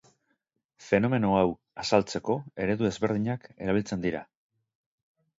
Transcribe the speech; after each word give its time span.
Fenomeno 0.83 1.33
hau 1.41 1.51
azaltzeko 1.83 2.37
eredu 2.65 2.87
ezberdinak 2.89 3.45
erabiltzen 3.67 4.03
dira. 4.07 4.23